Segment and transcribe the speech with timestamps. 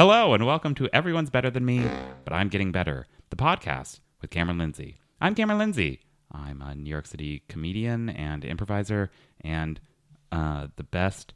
[0.00, 1.84] Hello, and welcome to Everyone's Better Than Me,
[2.24, 4.96] but I'm Getting Better, the podcast with Cameron Lindsay.
[5.20, 6.00] I'm Cameron Lindsay.
[6.32, 9.10] I'm a New York City comedian and improviser
[9.42, 9.78] and
[10.32, 11.34] uh, the best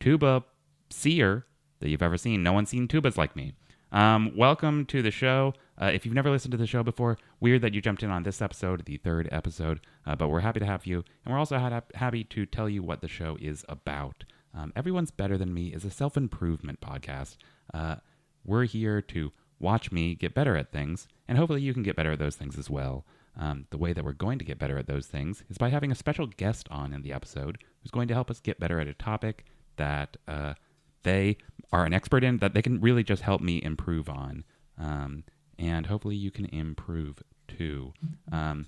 [0.00, 0.42] tuba
[0.88, 1.44] seer
[1.80, 2.42] that you've ever seen.
[2.42, 3.52] No one's seen tubas like me.
[3.92, 5.52] Um, welcome to the show.
[5.78, 8.22] Uh, if you've never listened to the show before, weird that you jumped in on
[8.22, 11.04] this episode, the third episode, uh, but we're happy to have you.
[11.26, 14.24] And we're also ha- happy to tell you what the show is about.
[14.54, 17.36] Um, Everyone's Better Than Me is a self improvement podcast.
[17.72, 17.96] Uh,
[18.44, 22.12] we're here to watch me get better at things, and hopefully you can get better
[22.12, 23.04] at those things as well.
[23.36, 25.92] Um, the way that we're going to get better at those things is by having
[25.92, 28.88] a special guest on in the episode who's going to help us get better at
[28.88, 29.44] a topic
[29.76, 30.54] that uh,
[31.04, 31.36] they
[31.72, 34.44] are an expert in, that they can really just help me improve on.
[34.76, 35.24] Um,
[35.58, 37.92] and hopefully you can improve too.
[38.32, 38.66] Um,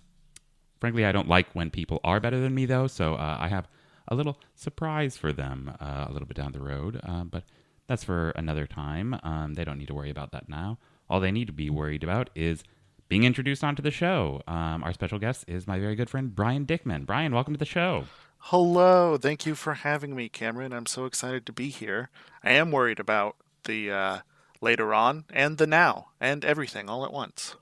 [0.80, 3.68] frankly, I don't like when people are better than me, though, so uh, I have
[4.08, 7.44] a little surprise for them uh, a little bit down the road, uh, but
[7.90, 9.18] that's for another time.
[9.24, 10.78] Um, they don't need to worry about that now.
[11.08, 12.62] All they need to be worried about is
[13.08, 14.42] being introduced onto the show.
[14.46, 17.04] Um, our special guest is my very good friend Bryan Dickman.
[17.04, 18.04] Bryan, welcome to the show.
[18.38, 20.72] Hello, thank you for having me, Cameron.
[20.72, 22.10] I'm so excited to be here.
[22.44, 24.18] I am worried about the uh,
[24.60, 27.56] later on and the now and everything all at once.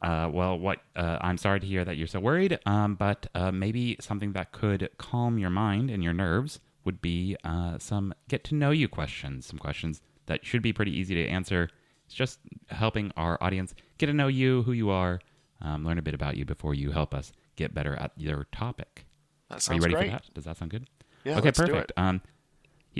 [0.00, 3.50] Uh, well, what uh, I'm sorry to hear that you're so worried, um, but uh,
[3.50, 8.44] maybe something that could calm your mind and your nerves would be uh, some get
[8.44, 11.68] to know you questions, some questions that should be pretty easy to answer.
[12.06, 12.38] It's just
[12.68, 15.20] helping our audience get to know you, who you are,
[15.60, 19.06] um, learn a bit about you before you help us get better at your topic.
[19.48, 20.06] That sounds Are you ready great.
[20.20, 20.34] for that?
[20.34, 20.88] Does that sound good?
[21.24, 21.92] Yeah, okay, perfect.
[21.96, 22.20] Um,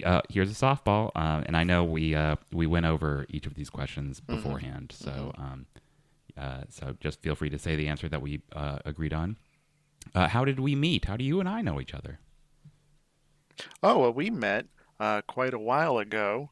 [0.04, 3.54] uh, here's a softball, uh, and I know we uh, we went over each of
[3.54, 4.37] these questions Mm-hmm.
[4.37, 5.66] beforehand, so um,
[6.37, 9.37] uh, so just feel free to say the answer that we uh, agreed on.
[10.15, 11.04] Uh, how did we meet?
[11.06, 12.21] How do you and I know each other?
[13.83, 14.67] Oh, well, we met
[15.01, 16.51] uh, quite a while ago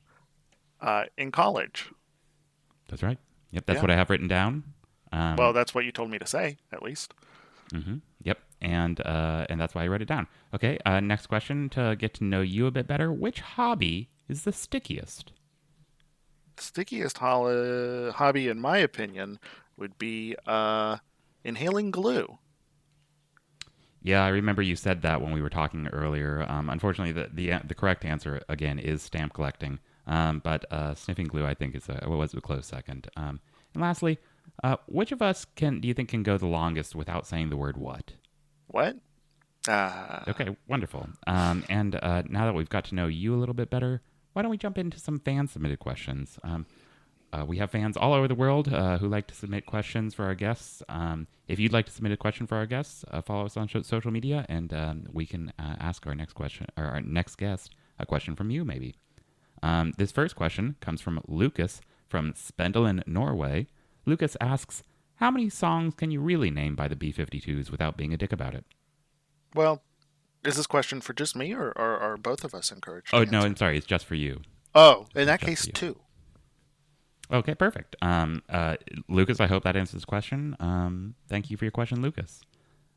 [0.81, 1.91] uh, in college.
[2.89, 3.19] That's right.
[3.53, 3.83] Yep, that's Yeah.
[3.83, 4.65] what I have written down.
[5.13, 7.15] Um, Well, that's what you told me to say, at least.
[7.73, 10.27] hmm Yep, and uh, and that's why I wrote it down.
[10.55, 10.79] Okay.
[10.85, 13.13] Uh, next question to get to know you a bit better.
[13.13, 15.33] Which hobby is the stickiest?
[16.57, 19.39] The Stickiest hol- hobby, in my opinion,
[19.77, 20.99] would be uh,
[21.45, 22.39] inhaling glue.
[24.03, 26.47] Yeah, I remember you said that when we were talking earlier.
[26.49, 29.79] Um, unfortunately, the, the the correct answer again is stamp collecting.
[30.07, 33.09] Um, but uh, sniffing glue, I think, is a was a close second.
[33.17, 33.41] Um,
[33.75, 34.19] and lastly,
[34.65, 37.57] uh, which of us can do you think can go the longest without saying the
[37.57, 38.15] word what?
[38.69, 38.97] What?
[39.69, 41.07] Uh, Okay, wonderful.
[41.27, 44.01] Um, and uh, now that we've got to know you a little bit better,
[44.33, 46.39] why don't we jump into some fan submitted questions?
[47.33, 50.25] Uh, we have fans all over the world uh, who like to submit questions for
[50.25, 50.83] our guests.
[50.89, 53.69] Um, if you'd like to submit a question for our guests, uh, follow us on
[53.69, 57.37] so- social media, and um, we can uh, ask our next question or our next
[57.37, 58.97] guest a question from you, maybe.
[59.63, 63.69] Um, this first question comes from Lucas from Spendelen, Norway.
[64.07, 64.83] Lucas asks,
[65.17, 68.55] "How many songs can you really name by the B-52s without being a dick about
[68.55, 68.65] it?"
[69.55, 69.83] well,
[70.45, 73.11] is this question for just me, or, are both of us encouraged?
[73.13, 73.41] Oh no?
[73.41, 73.77] I'm sorry.
[73.77, 74.41] It's just for you.
[74.75, 76.01] Oh, in that case, two.
[77.33, 77.97] Okay, perfect.
[78.03, 78.77] Um, uh,
[79.09, 80.57] Lucas, I hope that answers the question.
[80.59, 82.41] Um, thank you for your question, Lucas.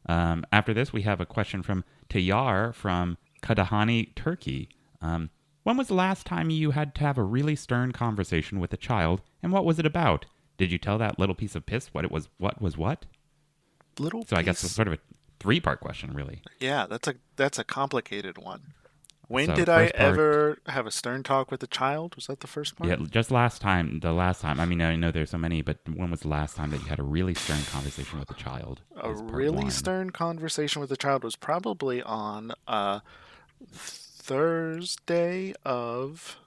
[0.07, 4.69] Um, after this, we have a question from Tayyar from Kadahani, Turkey.
[5.01, 5.29] Um,
[5.63, 8.77] when was the last time you had to have a really stern conversation with a
[8.77, 10.25] child, and what was it about?
[10.57, 12.29] Did you tell that little piece of piss what it was?
[12.37, 13.05] What was what?
[13.99, 14.25] Little.
[14.25, 14.97] So I guess it's sort of a
[15.39, 16.41] three-part question, really.
[16.59, 18.73] Yeah, that's a that's a complicated one.
[19.29, 22.15] When So, did I part- ever have a stern talk with a child?
[22.15, 22.89] Was that the first part?
[22.89, 23.99] Yeah, just last time.
[24.01, 24.59] The last time.
[24.59, 26.87] I mean, I know there's so many, but when was the last time that you
[26.87, 28.81] had a really stern conversation with a child?
[28.97, 29.71] A really one.
[29.71, 32.99] stern conversation with a child was probably on uh,
[33.71, 36.37] Thursday of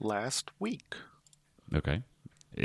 [0.00, 0.94] last week.
[1.74, 2.02] Okay.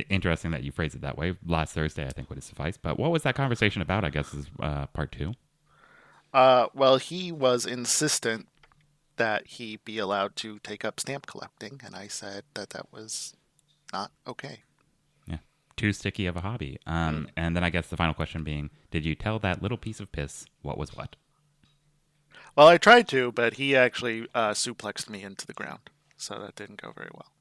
[0.10, 1.36] Interesting that you phrase it that way.
[1.46, 2.82] Last Thursday, I think, would have sufficed.
[2.82, 4.06] But what was that conversation about?
[4.06, 5.34] I guess is uh, part two.
[6.34, 8.48] Uh, well, he was insistent
[9.18, 13.36] that he be allowed to take up stamp collecting, and I said that that was
[13.94, 14.64] not okay.
[15.28, 15.38] Yeah.
[15.76, 16.78] Too sticky of a hobby.
[16.86, 20.00] Um, And then I guess the final question being Did you tell that little piece
[20.00, 21.16] of piss what was what?
[22.56, 26.56] Well, I tried to, but he actually uh, suplexed me into the ground, so that
[26.56, 27.32] didn't go very well.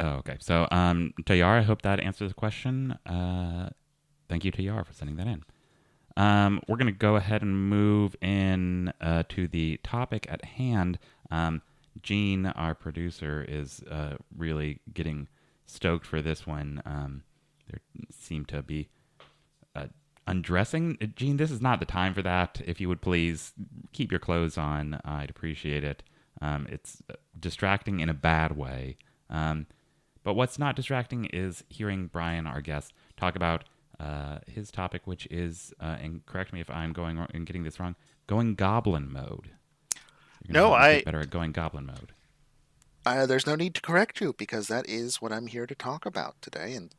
[0.00, 0.38] Oh, okay.
[0.40, 2.98] So, um, Tayar, I hope that answers the question.
[3.06, 3.70] Uh,
[4.28, 5.44] thank you, Tayar, for sending that in.
[6.16, 10.98] Um, we're going to go ahead and move in uh, to the topic at hand.
[11.30, 11.62] Um,
[12.02, 15.28] Gene, our producer, is uh, really getting
[15.66, 16.82] stoked for this one.
[16.84, 17.22] Um,
[17.68, 17.80] there
[18.10, 18.88] seem to be
[19.74, 19.86] uh,
[20.26, 20.98] undressing.
[21.00, 22.60] Uh, Gene, this is not the time for that.
[22.64, 23.52] If you would please
[23.92, 26.02] keep your clothes on, I'd appreciate it.
[26.40, 28.96] Um, it's uh, distracting in a bad way.
[29.30, 29.66] Um,
[30.24, 33.64] But what's not distracting is hearing Bryan, our guest, talk about
[34.00, 37.78] uh, his topic, which is, uh, and correct me if I'm going and getting this
[37.78, 37.96] wrong,
[38.26, 39.50] going goblin mode.
[40.48, 42.12] No, I better at going goblin mode.
[43.06, 46.06] Uh, there's no need to correct you because that is what I'm here to talk
[46.06, 46.94] about today, and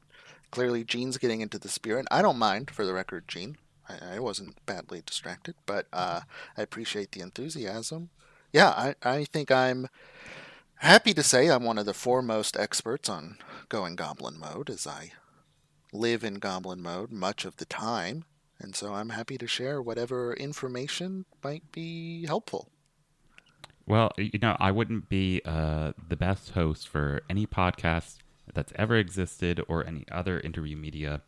[0.52, 2.08] clearly Gene's getting into the spirit.
[2.12, 3.58] I don't mind, for the record, Gene.
[3.90, 6.22] I, I wasn't badly distracted, but uh,
[6.58, 8.10] I appreciate the enthusiasm.
[8.54, 9.88] Yeah, I, I think I'm
[10.78, 13.38] happy to say I'm one of the foremost experts on
[13.70, 15.12] going goblin mode, as I
[15.96, 18.26] live in goblin mode much of the time,
[18.60, 22.70] and so I'm happy to share whatever information might be helpful.
[23.88, 28.18] Well, you know, I wouldn't be uh, the best host for any podcast
[28.54, 31.22] that's ever existed or any other interview media.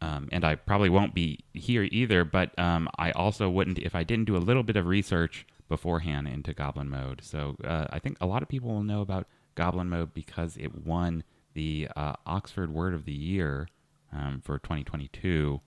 [0.00, 4.04] Um, and I probably won't be here either, but um, I also wouldn't if I
[4.04, 7.20] didn't do a little bit of research beforehand into Goblin Mode.
[7.24, 9.26] So uh, I think a lot of people will know about
[9.56, 11.24] Goblin Mode because it won
[11.58, 13.66] the uh, Oxford Word of the Year
[14.12, 15.60] um, for 2022.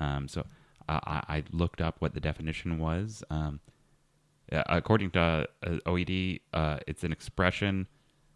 [0.00, 0.40] Um, so
[0.88, 3.22] uh, I, I, looked up what the definition was.
[3.30, 3.60] Um,
[4.50, 5.44] uh, according to uh,
[5.86, 7.86] OED, uh, it's an expression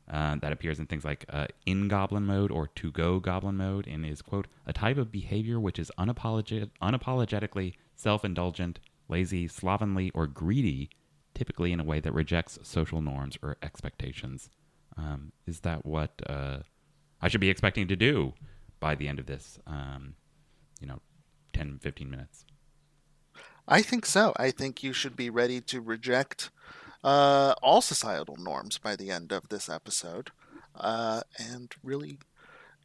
[0.08, 1.26] uh, that appears in things like
[1.66, 5.58] in goblin mode or to go goblin mode and is, quote, a type of behavior
[5.58, 8.78] which is unapologet- unapologetically self indulgent,
[9.08, 10.88] lazy, slovenly, or greedy,
[11.34, 14.50] typically in a way that rejects social norms or expectations.
[14.96, 16.58] Um, is that what uh,
[17.23, 18.35] I should be expecting to do
[18.81, 20.15] by the end of this, um,
[20.81, 21.01] you know,
[21.53, 22.45] 10, 15 minutes?
[23.69, 24.33] I think so.
[24.37, 26.51] I think you should be ready to reject
[27.05, 30.31] uh, all societal norms by the end of this episode
[30.75, 32.19] uh, and really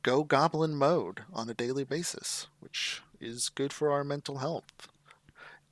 [0.04, 4.88] go goblin mode on a daily basis, which is good for our mental health.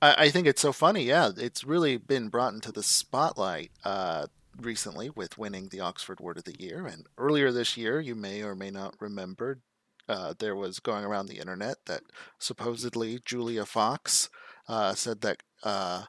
[0.02, 1.04] I, I think it's so funny.
[1.04, 4.26] Yeah, it's really been brought into the spotlight uh,
[4.60, 6.86] recently with winning the Oxford Word of the Year.
[6.86, 9.60] And earlier this year, you may or may not remember,
[10.08, 12.02] uh, there was going around the internet that
[12.38, 14.28] supposedly Julia Fox
[14.68, 16.04] uh, said that uh,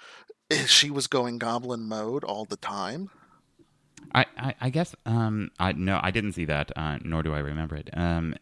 [0.66, 3.10] she was going goblin mode all the time.
[4.14, 7.40] I, I, I guess um I no I didn't see that uh, nor do I
[7.40, 7.90] remember it.
[7.92, 8.34] Um,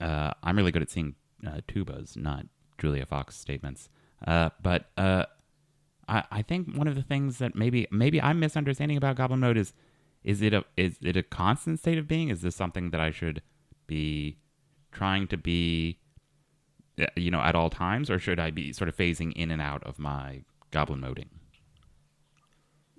[0.00, 1.14] uh, I'm really good at seeing
[1.46, 2.46] uh, tubas, not
[2.78, 3.88] Julia Fox statements.
[4.24, 4.86] But
[6.12, 9.56] I I think one of the things that maybe maybe I'm misunderstanding about goblin mode
[9.56, 9.72] is
[10.22, 12.28] is it a is it a constant state of being?
[12.28, 13.42] Is this something that I should
[13.86, 14.38] be
[14.92, 15.98] trying to be
[17.00, 19.62] uh, you know at all times or should I be sort of phasing in and
[19.62, 21.30] out of my goblin moding?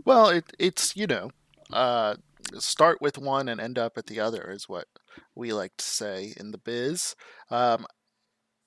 [0.06, 1.31] Well, it, it's you know,
[1.71, 2.15] uh,
[2.57, 4.88] start with one and end up at the other is what
[5.36, 7.15] we like to say in the biz.
[7.50, 7.86] Um,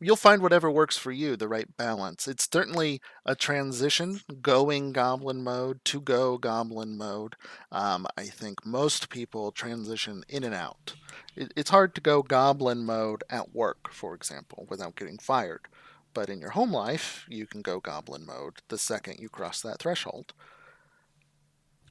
[0.01, 2.29] you'll find whatever works for you, the right balance.
[2.29, 7.35] It's certainly a transition going goblin mode to go goblin mode.
[7.73, 10.95] Um, I think most people transition in and out.
[11.35, 15.69] It, it's hard to go goblin mode at work, for example, without getting fired.
[16.13, 19.79] But in your home life, you can go goblin mode the second you cross that
[19.79, 20.33] threshold.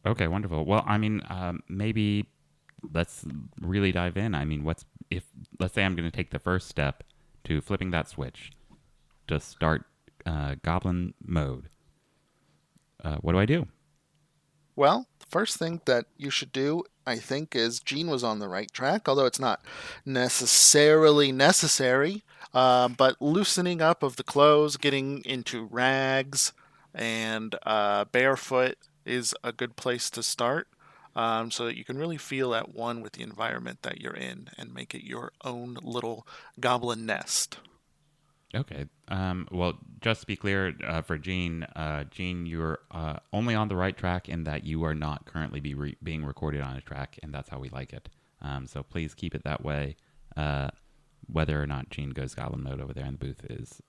[0.06, 0.66] Okay, wonderful.
[0.66, 2.28] Well, I mean, um, maybe
[2.94, 3.26] let's
[3.60, 4.36] really dive in.
[4.36, 5.24] I mean, what's if
[5.60, 7.04] let's say I'm going to take the first step
[7.46, 8.52] to flipping that switch
[9.28, 9.84] to start
[10.26, 11.70] uh, Goblin mode.
[13.04, 13.68] Uh, what do I do?
[14.76, 18.50] Well, the first thing that you should do, I think, is Gene was on the
[18.50, 19.64] right track, although it's not
[20.06, 22.24] necessarily necessary.
[22.54, 26.54] Uh, but loosening up of the clothes, getting into rags
[26.94, 30.68] and uh, barefoot is a good place to start
[31.16, 34.50] um, so that you can really feel at one with the environment that you're in
[34.58, 36.28] and make it your own little
[36.60, 37.58] goblin nest.
[38.54, 38.86] Okay.
[39.10, 43.68] Um, well, just to be clear uh, for Gene, uh, Gene, you're uh, only on
[43.68, 46.82] the right track in that you are not currently be re- being recorded on a
[46.82, 48.08] track, and that's how we like it.
[48.42, 49.98] Um, so please keep it that way.
[50.38, 50.70] Uh,
[51.28, 53.82] whether or not Gene goes goblin mode over there in the booth is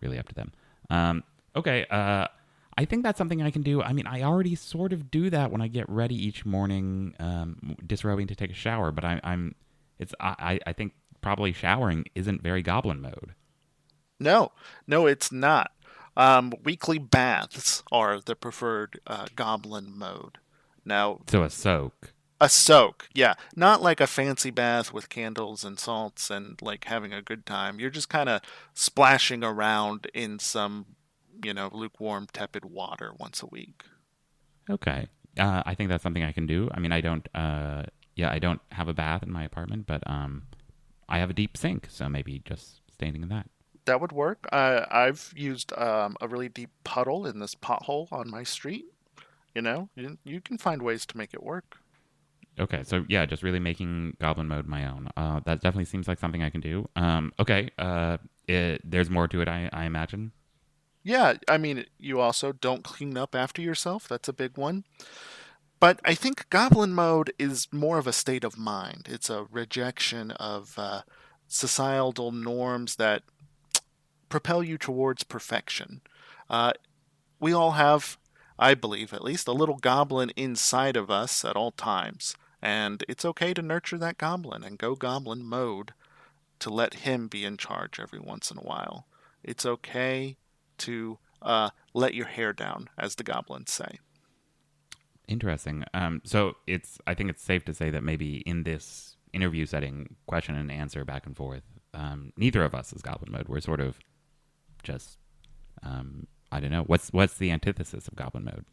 [0.00, 0.52] really up to them.
[0.90, 1.24] Um,
[1.56, 1.86] okay.
[2.78, 3.82] I think that's something I can do.
[3.82, 7.76] I mean, I already sort of do that when I get ready each morning, um,
[7.84, 8.92] disrobing to take a shower.
[8.92, 9.56] But I, am
[9.98, 13.34] it's I, I think probably showering isn't very goblin mode.
[14.20, 14.52] No,
[14.86, 15.72] no, it's not.
[16.16, 20.38] Um, weekly baths are the preferred uh, goblin mode.
[20.84, 22.12] Now, so a soak.
[22.40, 27.12] A soak, yeah, not like a fancy bath with candles and salts and like having
[27.12, 27.80] a good time.
[27.80, 28.40] You're just kind of
[28.72, 30.86] splashing around in some
[31.44, 33.84] you know, lukewarm, tepid water once a week.
[34.68, 35.08] Okay.
[35.38, 36.68] Uh, I think that's something I can do.
[36.72, 37.84] I mean, I don't, uh,
[38.16, 40.44] yeah, I don't have a bath in my apartment, but um,
[41.08, 43.48] I have a deep sink, so maybe just standing in that.
[43.84, 44.46] That would work.
[44.52, 48.84] Uh, I've used um, a really deep puddle in this pothole on my street.
[49.54, 51.78] You know, you, you can find ways to make it work.
[52.60, 55.08] Okay, so yeah, just really making Goblin Mode my own.
[55.16, 56.88] Uh, that definitely seems like something I can do.
[56.96, 58.18] Um, okay, uh,
[58.48, 60.32] it, there's more to it, I, I imagine.
[61.08, 64.06] Yeah, I mean, you also don't clean up after yourself.
[64.06, 64.84] That's a big one.
[65.80, 69.08] But I think Goblin Mode is more of a state of mind.
[69.08, 71.00] It's a rejection of uh,
[71.46, 73.22] societal norms that
[74.28, 76.02] propel you towards perfection.
[76.50, 76.74] Uh,
[77.40, 78.18] we all have,
[78.58, 82.36] I believe at least, a little goblin inside of us at all times.
[82.60, 85.94] And it's okay to nurture that goblin and go goblin mode
[86.58, 89.06] to let him be in charge every once in a while.
[89.42, 90.36] It's okay
[90.78, 93.98] to uh, let your hair down, as the goblins say.
[95.26, 95.84] Interesting.
[95.92, 100.16] Um, so it's I think it's safe to say that maybe in this interview setting,
[100.26, 103.48] question and answer back and forth, um, neither of us is goblin mode.
[103.48, 103.98] We're sort of
[104.82, 105.18] just
[105.82, 108.64] um, I don't know what's what's the antithesis of goblin mode.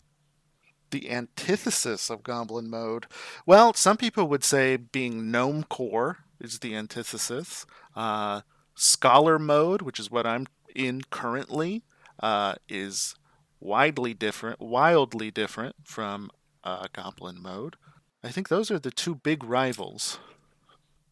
[0.91, 3.07] The antithesis of goblin mode.
[3.45, 7.65] Well, some people would say being gnome core is the antithesis.
[7.95, 8.41] Uh,
[8.75, 11.83] scholar mode, which is what I'm in currently,
[12.19, 13.15] uh, is
[13.59, 16.29] widely different, wildly different from
[16.63, 17.75] uh, goblin mode.
[18.23, 20.19] I think those are the two big rivals.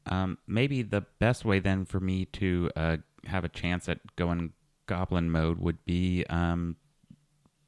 [0.06, 4.54] Um, maybe the best way then for me to uh, have a chance at going
[4.86, 6.76] goblin mode would be um,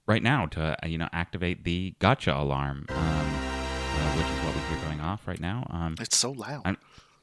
[0.05, 4.55] right now to uh, you know activate the gotcha alarm, um, uh, which is what
[4.55, 5.65] we hear going off right now.
[5.69, 6.63] Um, it's so loud.
[6.65, 6.77] I'm,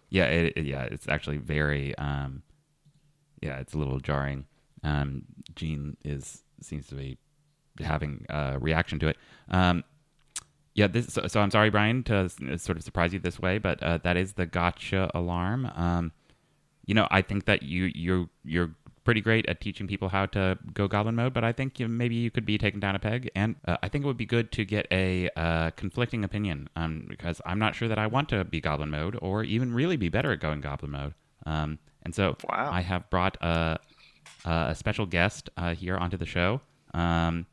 [0.09, 2.43] yeah, it, yeah, it's actually very um,
[3.43, 4.47] yeah, it's a little jarring.
[4.85, 5.23] Um,
[5.55, 7.19] Gene is seems to be
[7.81, 9.17] having a reaction to it.
[9.51, 9.85] Um,
[10.75, 13.83] yeah, this, so, so, I'm sorry, Bryan, to sort of surprise you this way, but
[13.83, 15.71] uh, that is the gotcha alarm.
[15.75, 16.13] Um,
[16.87, 18.75] you know, I think that you you're you're
[19.05, 22.15] pretty great at teaching people how to go goblin mode, but I think you, maybe
[22.15, 23.31] you could be taken down a peg.
[23.35, 27.07] And uh, I think it would be good to get a uh, conflicting opinion um,
[27.09, 30.09] because I'm not sure that I want to be goblin mode or even really be
[30.09, 31.15] better at going goblin mode.
[31.45, 32.71] Um, and so wow.
[32.73, 33.79] I have brought a,
[34.45, 36.61] a special guest uh, here onto the show.
[36.95, 37.47] Um,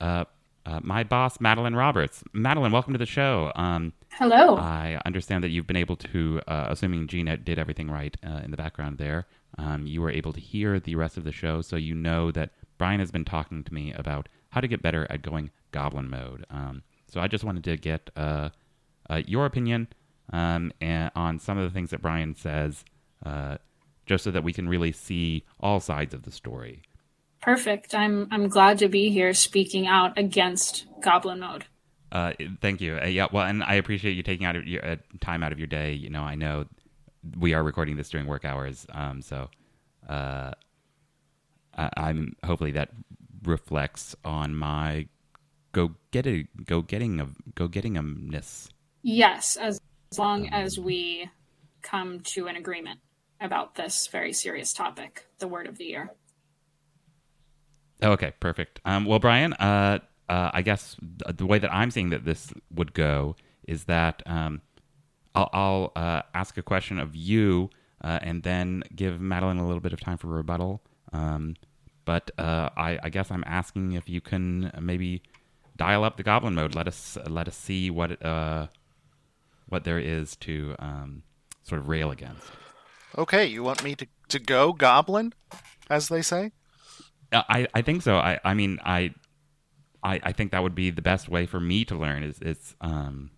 [0.00, 0.24] uh,
[0.66, 2.24] uh, my boss, Madeline Roberts.
[2.32, 3.52] Madeline, welcome to the show.
[3.54, 4.56] Um, Hello.
[4.56, 8.56] I understand that you've been able to, uh, assuming Gina did everything right in the
[8.56, 9.26] background there,
[9.58, 12.50] um, you were able to hear the rest of the show, so you know that
[12.78, 16.46] Bryan has been talking to me about how to get better at going goblin mode.
[16.50, 18.50] Um, so I just wanted to get uh,
[19.08, 19.88] uh, your opinion
[20.32, 22.84] um, on some of the things that Bryan says,
[23.24, 23.58] uh,
[24.06, 26.82] just so that we can really see all sides of the story.
[27.40, 27.94] Perfect.
[27.94, 31.66] I'm I'm glad to be here speaking out against goblin mode.
[32.10, 32.96] Uh, thank you.
[32.96, 35.58] Uh, yeah, well, and I appreciate you taking out of your uh, time out of
[35.58, 35.92] your day.
[35.92, 36.66] You know, I know
[37.38, 39.50] we are recording this during work hours, um, so
[40.08, 40.52] uh,
[41.76, 42.90] I, am hopefully that
[43.42, 45.08] reflects on my
[45.72, 48.68] go get it go getting of go getting umness.
[49.02, 49.80] Yes, as,
[50.12, 51.28] as long as we
[51.82, 53.00] come to an agreement
[53.44, 56.10] about this very serious topic, the word of the year.
[58.02, 58.80] Okay, perfect.
[58.84, 62.92] Um, well, Bryan, uh, uh, I guess the way that I'm seeing that this would
[62.94, 63.36] go
[63.68, 64.62] is that um,
[65.34, 67.70] I'll, I'll uh, ask a question of you
[68.02, 70.82] uh, and then give Madeline a little bit of time for rebuttal.
[71.12, 71.56] Um,
[72.04, 75.22] but uh, I, I, guess I'm asking if you can maybe
[75.76, 76.74] dial up the goblin mode.
[76.74, 78.66] Let us let us see what uh,
[79.68, 81.22] what there is to um,
[81.62, 82.42] sort of rail against.
[83.16, 85.32] Okay, you want me to, to go goblin,
[85.88, 86.52] as they say?
[87.32, 88.16] Uh, I, I think so.
[88.16, 89.14] I, I mean I,
[90.02, 92.22] I I think that would be the best way for me to learn.
[92.22, 93.30] Is is um,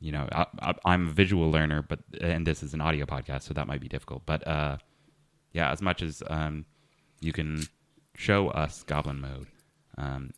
[0.00, 3.54] you know, I, am a visual learner, but and this is an audio podcast, so
[3.54, 4.22] that might be difficult.
[4.26, 4.78] But uh,
[5.52, 6.66] yeah, as much as um,
[7.20, 7.64] you can
[8.14, 9.48] show us Goblin Mode,
[9.96, 10.30] um,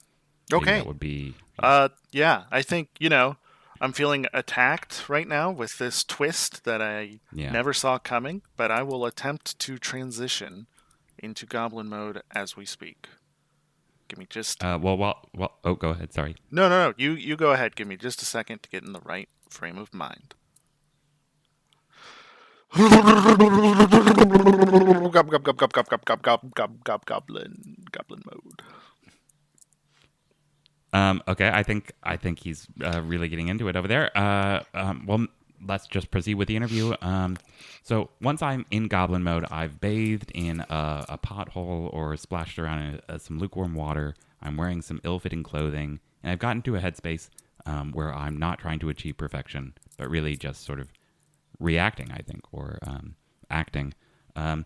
[0.52, 1.34] okay, that would be.
[1.58, 3.36] Uh, yeah, I think you know,
[3.80, 7.50] I'm feeling attacked right now with this twist that I yeah.
[7.50, 10.66] never saw coming, but I will attempt to transition
[11.18, 13.08] into Goblin Mode as we speak.
[14.08, 14.62] Give me just.
[14.62, 15.52] Uh, well, well, well.
[15.64, 16.12] Oh, go ahead.
[16.12, 16.36] Sorry.
[16.50, 16.94] No, no, no.
[16.98, 17.76] You, you go ahead.
[17.76, 20.34] Give me just a second to get in the right frame of mind.
[27.04, 28.62] Goblin, goblin mode.
[30.92, 34.16] Um, okay, I think I think he's uh, really getting into it over there.
[34.16, 35.26] Uh, um, well,
[35.66, 36.94] let's just proceed with the interview.
[37.00, 37.36] Um,
[37.82, 42.82] so once I'm in goblin mode, I've bathed in a, a pothole or splashed around
[42.82, 44.14] in uh, some lukewarm water.
[44.42, 47.28] I'm wearing some ill-fitting clothing, and I've gotten to a headspace
[47.66, 50.90] um, where I'm not trying to achieve perfection, but really just sort of
[51.58, 53.16] reacting, I think, or um,
[53.50, 53.92] acting.
[54.34, 54.64] Um,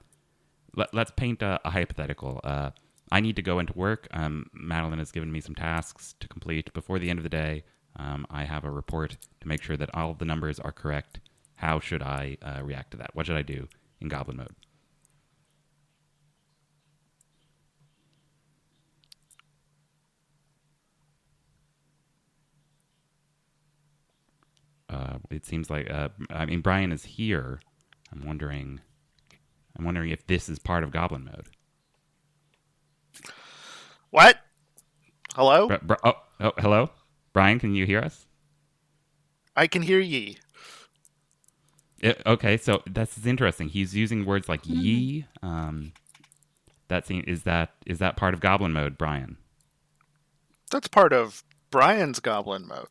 [0.76, 2.40] let, us paint a, a hypothetical.
[2.44, 2.70] Uh,
[3.12, 4.08] I need to go into work.
[4.12, 7.64] Um, Madeline has given me some tasks to complete before the end of the day.
[7.96, 11.20] Um, I have a report to make sure that all of the numbers are correct.
[11.56, 13.14] How should I uh, react to that?
[13.14, 13.68] What should I do
[14.00, 14.54] in goblin mode?
[24.88, 27.60] Uh, it seems like uh, I mean Bryan is here.
[28.12, 28.80] I'm wondering.
[29.76, 31.48] I'm wondering if this is part of Goblin mode.
[34.14, 34.38] What?
[35.34, 35.66] Hello?
[35.66, 36.90] Br- br- oh, oh, hello,
[37.32, 37.58] Bryan.
[37.58, 38.26] Can you hear us?
[39.56, 40.38] I can hear ye.
[41.98, 43.70] It- okay, so that's interesting.
[43.70, 45.94] He's using words like "ye." Um,
[46.86, 49.36] that seem, is that is that part of Goblin mode, Bryan?
[50.70, 51.42] That's part of
[51.72, 52.86] Bryan's goblin mode.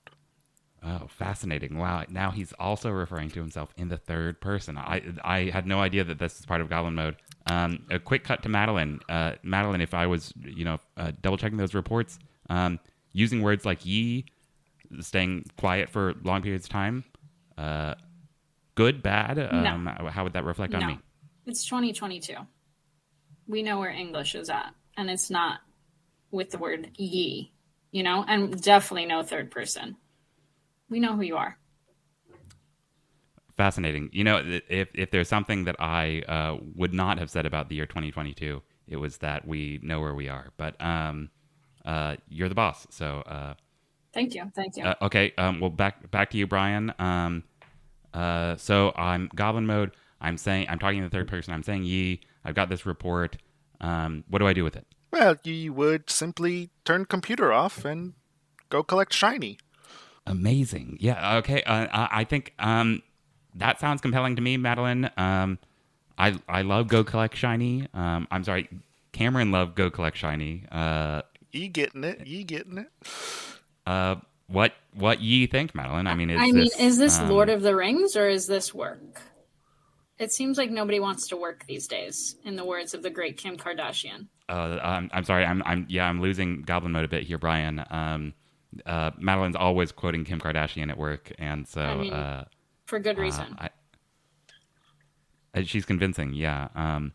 [0.86, 1.78] Oh, fascinating!
[1.78, 2.04] Wow.
[2.10, 4.78] Now he's also referring to himself in the third person.
[4.78, 7.16] I I had no idea that this is part of Goblin mode.
[7.48, 9.00] Um, a quick cut to Madeline.
[9.08, 12.80] Uh, Madeline, if I was you know uh, double checking those reports, um,
[13.14, 14.26] using words like "ye,"
[15.00, 17.06] staying quiet for long periods of time,
[17.58, 17.96] uh,
[18.76, 19.40] good, bad.
[19.40, 21.00] Um, How would that reflect on me?
[21.46, 22.36] It's 2022.
[23.48, 25.60] We know where English is at, and it's not
[26.32, 27.52] with the word ye,
[27.92, 29.96] you know, and definitely no third person.
[30.94, 31.58] We know who you are.
[33.58, 34.12] Fascinating.
[34.14, 37.76] You know, if if there's something that I uh, would not have said about the
[37.76, 40.52] year 2022, it was that we know where we are.
[40.56, 41.32] But um,
[41.84, 43.56] uh, you're the boss, so uh,
[44.14, 44.52] Thank you.
[44.56, 44.84] Thank you.
[44.84, 45.34] uh, okay.
[45.36, 46.94] Um, well, back back to you, Bryan.
[47.00, 47.44] Um,
[48.14, 49.96] uh, so I'm goblin mode.
[50.22, 51.56] I'm saying I'm talking in the third person.
[51.56, 52.22] I'm saying ye.
[52.46, 53.38] I've got this report.
[53.82, 54.86] Um, what do I do with it?
[55.12, 58.14] Well, you would simply turn computer off and
[58.70, 59.58] go collect shiny.
[60.26, 60.98] Amazing.
[61.00, 61.38] Yeah.
[61.38, 61.64] Okay.
[61.64, 63.02] Uh, I I think um,
[63.56, 65.10] that sounds compelling to me, Madeline.
[65.18, 65.60] Um,
[66.18, 67.88] I I love Go Collect Shiny.
[67.94, 68.70] Um, I'm sorry,
[69.12, 70.66] Cameron loved Go Collect Shiny.
[70.72, 72.26] Uh, Ye getting it?
[72.26, 72.88] Ye getting it?
[73.86, 74.16] uh,
[74.48, 76.08] what what ye think, Madeline?
[76.08, 78.48] I mean, is I mean, this, is this um, Lord of the Rings or is
[78.48, 79.22] this work?
[80.20, 83.38] It seems like nobody wants to work these days, in the words of the great
[83.38, 84.28] Kim Kardashian.
[84.48, 85.46] Uh, I'm, I'm sorry.
[85.46, 86.08] I'm, I'm yeah.
[86.08, 87.84] I'm losing Goblin mode a bit here, Bryan.
[87.90, 88.34] Um,
[88.86, 92.46] uh, Madeline's always quoting Kim Kardashian at work, and so I mean, uh,
[92.86, 93.56] For good uh, reason.
[93.60, 93.70] I,
[95.56, 96.34] uh, she's convincing.
[96.34, 96.70] Yeah.
[96.76, 97.14] Um,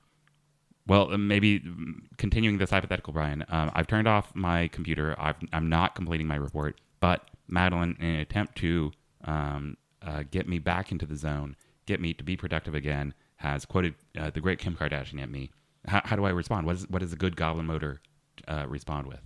[0.86, 3.44] well, uh, maybe mm, continuing this hypothetical, Bryan.
[3.48, 5.14] Um, I've turned off my computer.
[5.18, 8.92] I've, I'm not completing my report, but Madeline, in an attempt to
[9.24, 13.64] um, uh, get me back into the zone, get me to be productive again, has
[13.64, 15.50] quoted uh, the great Kim Kardashian at me.
[15.86, 16.66] How, how do I respond?
[16.66, 18.00] What, is, what does a good goblin motor
[18.46, 19.20] uh, respond with?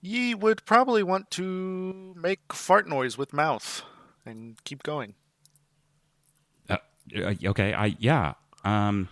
[0.00, 3.82] Ye would probably want to make fart noise with mouth
[4.24, 5.14] and keep going.
[6.68, 6.76] Uh,
[7.16, 8.34] uh, okay, I yeah.
[8.64, 9.08] Um,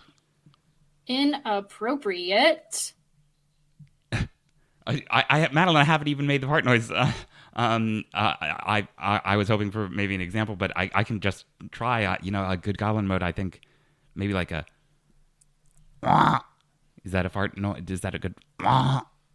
[1.07, 2.93] Inappropriate.
[4.13, 4.27] I,
[4.87, 6.91] I, I Madeline, I haven't even made the fart noise.
[7.57, 11.05] Uh, um, uh, I, I, I was hoping for maybe an example, but I, I
[11.05, 12.05] can just try.
[12.05, 13.23] Uh, you know, a good goblin mode.
[13.23, 13.61] I think
[14.17, 14.65] maybe like a.
[17.05, 17.57] Is that a fart?
[17.57, 18.35] No, is that a good?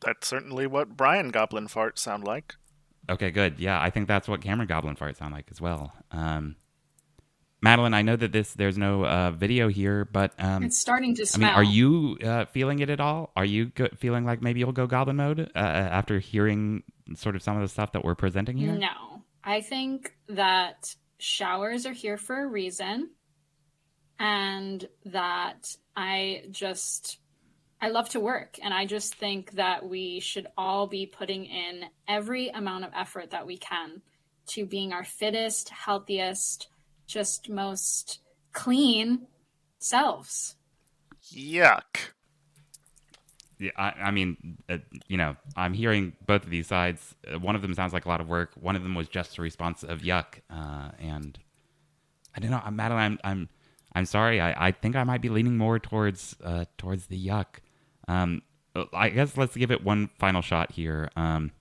[0.01, 2.55] That's certainly what Bryan Goblin farts sound like.
[3.09, 3.59] Okay, good.
[3.59, 5.93] Yeah, I think that's what Cameron Goblin farts sound like as well.
[6.11, 6.55] Um,
[7.61, 11.25] Madeline, I know that this there's no uh, video here, but um, It's starting to
[11.25, 11.49] smell.
[11.49, 13.31] I mean, are you uh, feeling it at all?
[13.35, 16.83] Are you go- feeling like maybe you'll go goblin mode uh, after hearing
[17.15, 18.73] sort of some of the stuff that we're presenting here?
[18.73, 19.23] No.
[19.43, 23.09] I think that showers are here for a reason.
[24.19, 27.19] And that I just,
[27.81, 28.57] I love to work.
[28.61, 33.31] And I just think that we should all be putting in every amount of effort
[33.31, 34.01] that we can
[34.47, 36.67] to being our fittest, healthiest,
[37.07, 38.19] just most
[38.51, 39.27] clean
[39.79, 40.55] selves.
[41.33, 42.11] Yuck.
[43.59, 47.13] Yeah, I, I mean, uh, you know, I'm hearing both of these sides.
[47.31, 48.51] Uh, one of them sounds like a lot of work.
[48.59, 50.39] One of them was just a response of yuck.
[50.49, 51.37] Uh, and
[52.35, 53.19] I don't know, Madeline.
[53.23, 53.49] I'm I'm,
[53.93, 54.39] I'm sorry.
[54.39, 57.59] I, I think I might be leaning more towards uh, towards the yuck.
[58.09, 58.41] Um,
[58.93, 61.09] I guess let's give it one final shot here.
[61.15, 61.51] Um,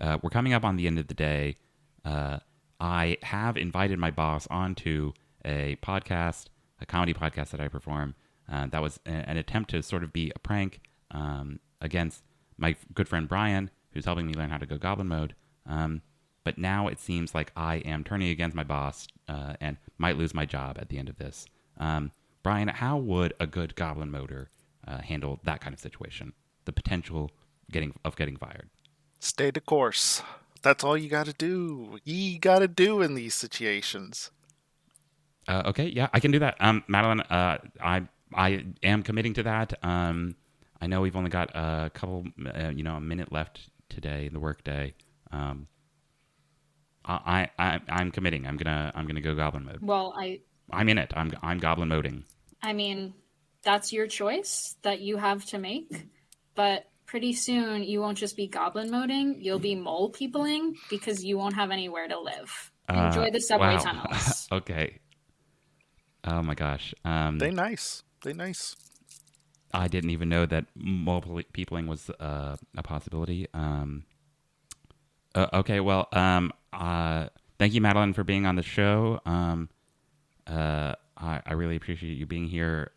[0.00, 1.56] uh, we're coming up on the end of the day.
[2.04, 2.38] Uh,
[2.80, 5.12] I have invited my boss onto
[5.44, 6.46] a podcast,
[6.80, 8.14] a comedy podcast that I perform.
[8.50, 12.24] Uh, that was a- an attempt to sort of be a prank um, against
[12.56, 15.34] my good friend Bryan, who's helping me learn how to go goblin mode.
[15.66, 16.02] Um,
[16.44, 20.34] but now it seems like I am turning against my boss uh, and might lose
[20.34, 21.46] my job at the end of this.
[21.78, 22.10] Um,
[22.42, 24.50] Bryan, how would a good goblin motor
[24.86, 26.32] uh, handle that kind of situation?
[26.64, 27.30] The potential
[27.70, 28.68] getting of getting fired.
[29.20, 30.22] Stay the course.
[30.62, 31.98] That's all you gotta do.
[32.04, 34.30] Ye gotta do in these situations.
[35.48, 36.56] Uh, okay, yeah, I can do that.
[36.60, 38.02] Um, Madeline, uh, I
[38.34, 39.74] I am committing to that.
[39.82, 40.36] Um,
[40.80, 44.32] I know we've only got a couple, uh, you know, a minute left today in
[44.32, 44.94] the workday.
[45.30, 45.66] Um,
[47.04, 48.46] I, I I'm committing.
[48.46, 49.80] I'm gonna I'm gonna go goblin mode.
[49.80, 50.40] Well, I
[50.70, 51.12] I'm in it.
[51.16, 52.24] I'm I'm goblin moding.
[52.62, 53.14] I mean,
[53.62, 55.90] that's your choice that you have to make,
[56.54, 61.36] but pretty soon you won't just be goblin moding, you'll be mole peopling because you
[61.38, 62.70] won't have anywhere to live.
[62.88, 63.78] Enjoy Uh, the subway wow.
[63.78, 64.48] tunnels.
[64.52, 64.98] okay.
[66.24, 66.94] Oh my gosh.
[67.04, 68.02] Um, They nice.
[68.22, 68.76] They nice.
[69.74, 73.46] I didn't even know that mole peopling was uh, a possibility.
[73.54, 74.04] Um,
[75.34, 79.20] uh, okay, well, um, uh, thank you, Madeline, for being on the show.
[79.24, 79.70] Um,
[80.46, 82.90] uh, I, I really appreciate you being here.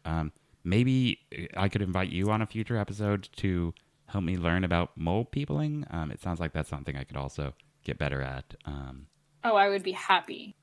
[0.65, 1.19] Maybe
[1.55, 3.73] I could invite you on a future episode to
[4.07, 5.85] help me learn about mole peopling.
[5.91, 8.55] Um, it sounds like that's something I could also get better at.
[8.65, 9.07] Um,
[9.43, 10.55] Oh, I would be happy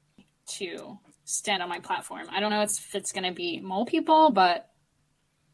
[0.59, 2.27] to stand on my platform.
[2.31, 4.69] I don't know if it's going to be mole people, but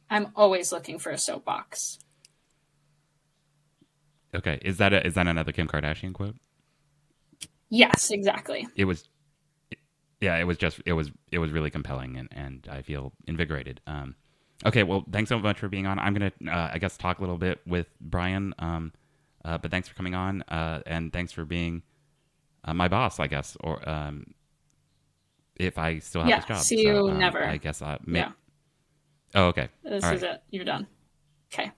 [0.09, 1.99] I'm always looking for a soapbox.
[4.35, 6.37] okay, is that a, is that another Kim Kardashian quote?
[7.71, 8.67] Yes, exactly.
[8.77, 9.09] it was
[10.21, 13.81] yeah it was just it was it was really compelling and and i feel invigorated
[13.87, 14.17] um
[14.67, 17.21] okay well thanks so much for being on i'm gonna uh, i guess talk a
[17.21, 18.93] little bit with bryan um
[19.45, 21.83] uh, but thanks for coming on uh and thanks for being
[22.65, 24.35] uh, my boss i guess or um
[25.57, 27.45] if i still have Yeah, this job see you um, never.
[27.45, 28.33] i guess uh may- Yeah.
[29.35, 30.33] oh okay This All is right.
[30.35, 30.43] it.
[30.51, 30.87] You're done.
[31.53, 31.71] Okay.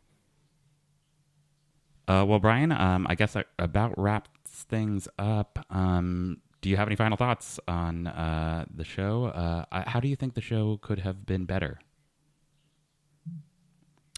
[2.09, 4.31] uh well bryan um i guess that about wraps
[4.69, 9.25] things up um do you have any final thoughts on uh, the show?
[9.29, 11.81] Uh, how do you think the show could have been better?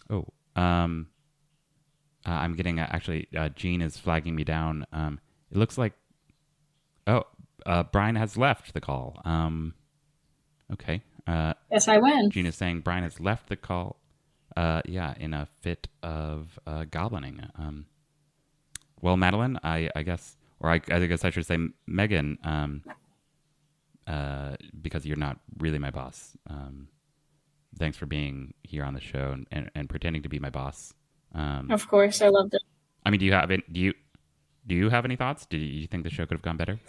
[0.09, 1.07] Oh, um,
[2.25, 3.27] uh, I'm getting uh, actually.
[3.35, 4.85] Uh, Gene is flagging me down.
[4.91, 5.19] Um,
[5.51, 5.93] it looks like.
[7.07, 7.23] Oh,
[7.65, 9.21] uh, Bryan has left the call.
[9.25, 9.73] Um,
[10.71, 11.01] okay.
[11.27, 12.29] Uh, Yes, I win.
[12.29, 13.97] Gene is saying Bryan has left the call.
[14.55, 17.49] Uh, yeah, in a fit of uh, goblining.
[17.57, 17.87] Um,
[19.01, 22.83] well, Madeline, I, I guess, or I, I guess I should say Megan, um,
[24.05, 26.37] uh, because you're not really my boss.
[26.49, 26.87] Um,
[27.77, 30.93] thanks for being here on the show and, and, and pretending to be my boss.
[31.33, 32.61] Um, Of course, I loved it.
[33.05, 33.71] I mean, do you have it?
[33.71, 33.93] Do you
[34.65, 35.45] do you have any thoughts?
[35.45, 36.79] Do you think the show could have gone better?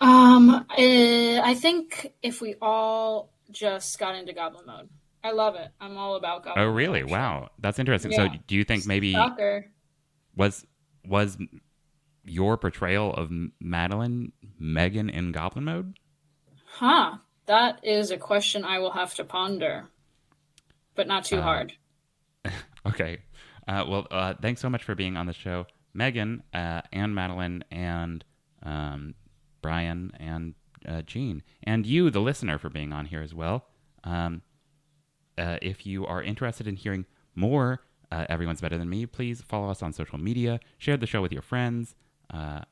[0.00, 4.88] Um, eh, I think if we all just got into goblin mode,
[5.22, 5.68] I love it.
[5.80, 6.64] I'm all about goblin.
[6.64, 7.00] Oh, really?
[7.00, 7.12] actually.
[7.12, 8.10] Wow, that's interesting.
[8.12, 9.66] So, do you think maybe Shocker.
[10.34, 10.66] was
[11.06, 11.38] was
[12.24, 15.98] your portrayal of Madeline Megan in Goblin mode?
[16.66, 17.18] Huh.
[17.46, 19.88] That is a question I will have to ponder,
[20.94, 21.72] but not too Uh, hard.
[22.84, 23.18] Okay.
[23.68, 27.62] Uh, well, uh, thanks so much for being on the show, Megan uh, and Madeline
[27.70, 28.24] and
[28.64, 29.14] um,
[29.60, 30.54] Bryan and
[30.88, 33.66] uh, Gene, and you, the listener, for being on here as well.
[34.02, 34.42] Um,
[35.38, 39.06] uh, if you are interested in hearing more, uh, everyone's better than me.
[39.06, 41.94] Please follow us on social media, share the show with your friends.
[42.34, 42.62] Uh,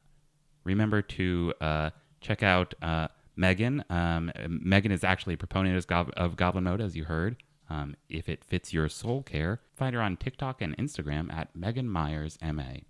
[0.64, 3.84] remember to uh, check out uh, Megan.
[3.90, 7.36] Um, Megan is actually a proponent of, of Goblin Mode, as you heard.
[7.68, 11.88] Um, if it fits your soul care, find her on TikTok and Instagram at Megan
[11.88, 12.80] Myers MA.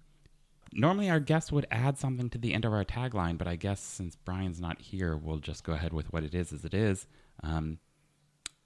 [0.72, 3.80] Normally, our guest would add something to the end of our tagline, but I guess
[3.80, 7.06] since Bryan's not here, we'll just go ahead with what it is as it is.
[7.42, 7.78] Um,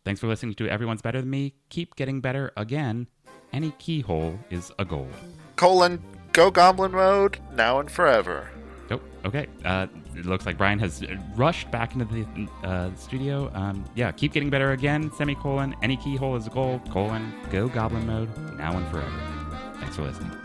[0.05, 1.55] thanks for listening to Everyone's Better Than Me.
[1.71, 3.09] Keep getting better again.
[3.53, 5.09] Any keyhole is a goal.
[5.57, 8.51] Colon, go goblin mode now and forever.
[8.91, 9.47] Oh, okay.
[9.65, 11.03] Uh, it looks like Bryan has
[11.35, 13.51] rushed back into the uh, studio.
[13.55, 15.11] Um, yeah, keep getting better again.
[15.17, 15.75] Semicolon.
[15.83, 16.81] Any keyhole is a goal.
[16.91, 17.33] Colon.
[17.51, 19.13] Go goblin mode now and forever.
[19.81, 20.44] Thanks for listening.